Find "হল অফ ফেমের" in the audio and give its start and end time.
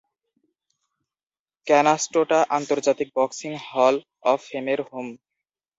3.67-4.79